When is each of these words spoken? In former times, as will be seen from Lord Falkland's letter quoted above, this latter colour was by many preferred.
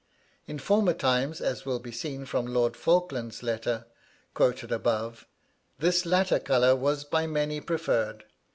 In 0.47 0.57
former 0.57 0.93
times, 0.95 1.41
as 1.41 1.63
will 1.63 1.77
be 1.77 1.91
seen 1.91 2.25
from 2.25 2.47
Lord 2.47 2.75
Falkland's 2.75 3.43
letter 3.43 3.85
quoted 4.33 4.71
above, 4.71 5.27
this 5.77 6.07
latter 6.07 6.39
colour 6.39 6.75
was 6.75 7.03
by 7.03 7.27
many 7.27 7.61
preferred. 7.61 8.23